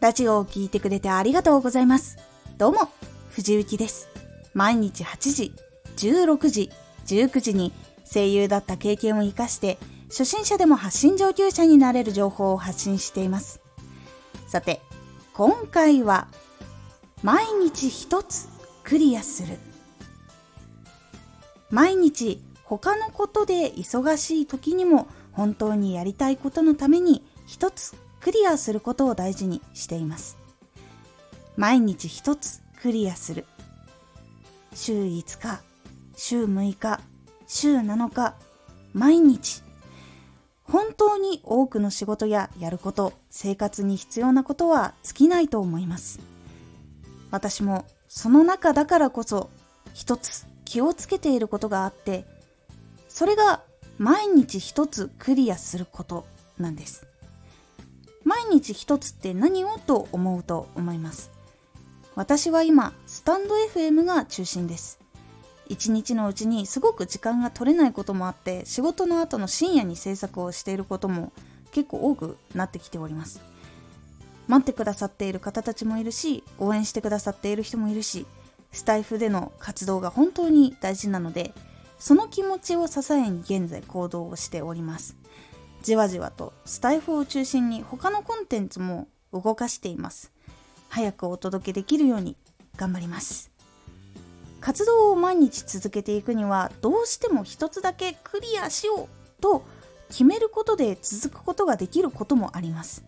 [0.00, 2.16] ラジオを聴いてくれてありがとうございます。
[2.56, 2.88] どうも、
[3.28, 4.08] 藤幸です。
[4.54, 5.52] 毎日8時、
[5.98, 6.70] 16時、
[7.06, 7.70] 19時に
[8.10, 9.76] 声優だった経験を活かして、
[10.08, 13.60] 初心者でも発信上級者になれる情報を発信しています。
[14.48, 14.80] さて、
[15.34, 16.28] 今回は、
[17.22, 18.48] 毎日一つ
[18.84, 19.58] クリアする。
[21.68, 30.36] 毎日他のことで忙しい時にも本当にやりたいことのために一つクリアすることを大事にしています。
[31.56, 33.46] 毎日一つクリアする。
[34.74, 35.60] 週5日、
[36.16, 37.00] 週6日、
[37.46, 38.34] 週7日、
[38.92, 39.62] 毎日。
[40.64, 46.20] 本当に多くの仕事ややること、生活に必要なことは尽きないと思います。
[47.30, 49.50] 私もその中だからこそ
[49.94, 52.24] 一つ気をつけていることがあって、
[53.08, 53.62] それが
[53.98, 56.24] 毎日一つクリアすること
[56.58, 57.06] なんです。
[58.30, 61.32] 毎日一つって何をと思うと思います。
[62.14, 65.00] 私は今、スタンド FM が中心です。
[65.66, 71.32] 一日のうちにすごく時間が取れないこともあって、仕事の後の深夜に制作をしていることも
[71.72, 73.40] 結構多くなってきております。
[74.46, 78.26] 待ってくださっている方たちもいるし、応援してくださっている人もいるし、
[78.70, 81.52] スタイフでの活動が本当に大事なので、
[81.98, 85.16] その気持ちを支えに現在行動をしております。
[85.82, 90.32] じわじわとスタイフを中心に他のコンテンツも動かしています。
[90.88, 92.36] 早くお届けできるように
[92.76, 93.50] 頑張ります。
[94.60, 99.64] 活動を毎日続けていくにはどうしても一つだけクリアしようと
[100.08, 103.04] 決めることで続くことができることもあります。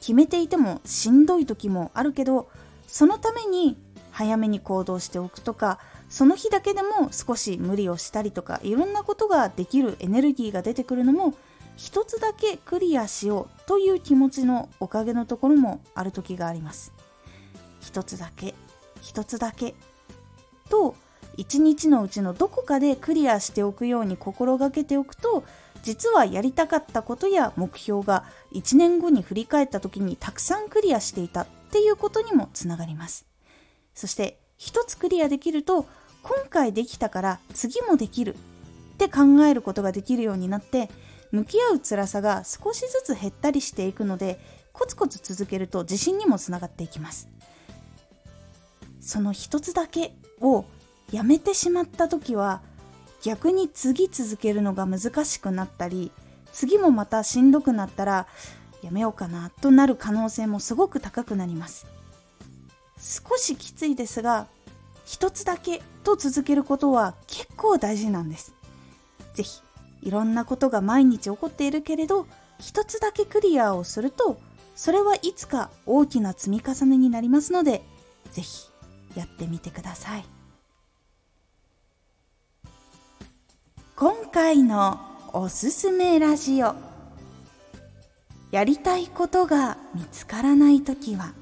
[0.00, 2.48] 決めていてもしんどい時もあるけど
[2.88, 3.76] そのために
[4.10, 11.34] 早めに行動しておくとかその日だけでも少し無理をしたりとかいろんなことができるエネルギーが出てくるのも
[11.76, 16.92] 一つだけクリアしようという気持ちのおかげのところもある時があります。
[17.80, 18.54] 一つだけ
[19.00, 19.74] 一つだけ。
[20.68, 20.94] と
[21.36, 25.44] 一日のうちのどこかでクリアしておくように心がけておくと
[25.82, 33.26] 実はやりたかったことや目標が1年後に振り返った時にたくさんクリアしていたっていうことにもつながります。
[33.94, 35.86] そして一つクリアできると
[36.22, 40.88] 今回できたから次もできるって考えることができるようになって
[41.32, 44.38] 向き合う辛さが少しずつ減ったりしていくので
[44.72, 47.28] コツコツ続けると自信にもつながっていきます。
[49.00, 50.64] その一つだけを
[51.10, 52.62] やめてしまった時は
[53.22, 56.12] 逆に次続けるのが難しくなったり
[56.52, 58.26] 次もまたしんどくなったら
[58.82, 61.86] やめようかなとなる可能性もすごく高くなります。
[62.98, 64.46] 少しきついですが
[65.04, 68.54] 一つだけと続けることは結構大事なんです。
[69.34, 69.62] 是非
[70.02, 72.26] いろんなことが毎日起こっているけれど
[72.58, 74.38] 一つだけクリアをすると
[74.74, 77.82] それはいつか大きな積み重ねになりますので
[78.32, 78.68] ぜひ
[79.14, 80.24] やってみてください。
[83.94, 85.00] 今回の
[85.32, 86.74] おすすめラジオ。
[88.50, 91.34] やりたいことが見つからないときは。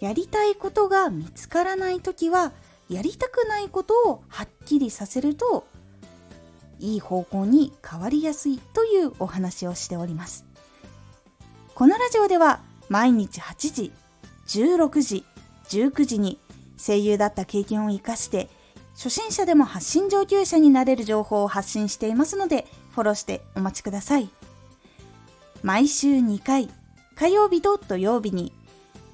[0.00, 2.52] やりたいことが見つからないときは
[2.90, 5.66] やりたくないことをはっきりさせると
[6.84, 10.44] いい方向に変わりやすいというお話をしております。
[11.74, 13.92] このラジオでは毎日8時、
[14.46, 15.24] 16時、
[15.68, 16.38] 19時に
[16.76, 18.48] 声優だった経験を活かして
[18.94, 24.28] 初心者でも発信上級者になれる情報を発信していますのでフォローしてお待ちください。
[25.62, 26.68] 毎週2回、
[27.16, 28.52] 火曜日と土曜日に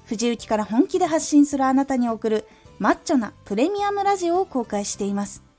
[0.05, 2.45] 藤雪から本気で発信するあなたに送る
[2.79, 5.50] マッチョなプレミアムラジオを公開しています。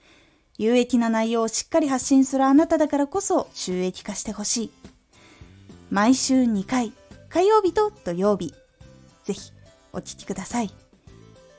[0.58, 4.70] 有益な内容をしっかり発信するあなただからこそ収益化してほしい。
[5.90, 6.92] 毎週2回、
[7.28, 8.54] 火曜日と土曜日。
[9.24, 9.52] ぜひ、
[9.92, 10.70] お聴きください。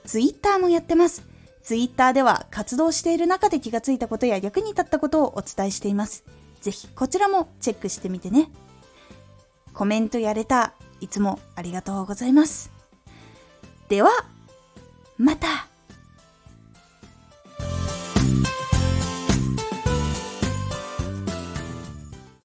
[0.06, 1.24] ツイッターもやってます。
[1.64, 6.24] ツイッターでは活動している中で気がついたことや役に立ったことをお伝えしています。
[6.62, 8.50] ぜひ、こちらもチェックしてみてね。
[9.74, 12.72] コメントやれた、いつもありがとうございます。
[13.90, 14.12] では、
[15.18, 15.63] また